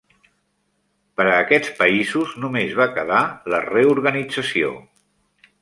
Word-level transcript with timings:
Per 1.19 1.25
a 1.33 1.35
aquests 1.41 1.75
països 1.83 2.33
només 2.45 2.73
va 2.81 2.89
quedar 2.97 3.21
la 3.55 3.63
reorganització. 3.69 4.77